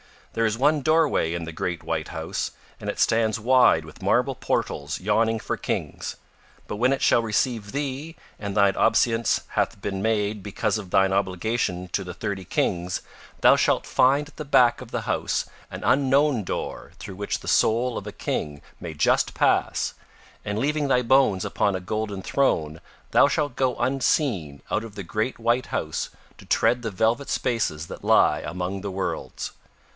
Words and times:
There 0.33 0.45
is 0.45 0.57
one 0.57 0.81
doorway 0.81 1.33
in 1.33 1.43
the 1.43 1.51
great 1.51 1.83
white 1.83 2.07
house, 2.07 2.51
and 2.79 2.89
it 2.89 2.99
stands 2.99 3.39
wide 3.39 3.83
with 3.85 4.01
marble 4.01 4.33
portals 4.33 4.99
yawning 4.99 5.39
for 5.39 5.57
kings, 5.57 6.15
but 6.67 6.77
when 6.77 6.93
it 6.93 7.01
shall 7.03 7.21
receive 7.21 7.71
thee, 7.73 8.15
and 8.39 8.55
thine 8.55 8.77
obeisance 8.77 9.41
hath 9.49 9.79
been 9.81 10.01
made 10.01 10.41
because 10.41 10.77
of 10.77 10.89
thine 10.89 11.11
obligation 11.13 11.87
to 11.89 12.03
the 12.05 12.13
thirty 12.15 12.45
Kings, 12.45 13.01
thou 13.41 13.55
shalt 13.57 13.85
find 13.85 14.29
at 14.29 14.37
the 14.37 14.45
back 14.45 14.79
of 14.81 14.89
the 14.89 15.01
house 15.01 15.45
an 15.69 15.83
unknown 15.83 16.45
door 16.45 16.93
through 16.97 17.15
which 17.15 17.41
the 17.41 17.49
soul 17.49 17.95
of 17.95 18.07
a 18.07 18.11
King 18.13 18.61
may 18.79 18.93
just 18.93 19.33
pass, 19.35 19.93
and 20.45 20.57
leaving 20.57 20.87
thy 20.87 21.01
bones 21.01 21.43
upon 21.43 21.75
a 21.75 21.81
golden 21.81 22.23
throne 22.23 22.79
thou 23.11 23.27
shalt 23.27 23.55
go 23.57 23.75
unseen 23.75 24.63
out 24.71 24.85
of 24.85 24.95
the 24.95 25.03
great 25.03 25.37
white 25.37 25.67
house 25.67 26.09
to 26.37 26.45
tread 26.45 26.81
the 26.81 26.89
velvet 26.89 27.29
spaces 27.29 27.85
that 27.85 28.03
lie 28.03 28.39
among 28.39 28.79
the 28.81 28.89
worlds. 28.89 29.51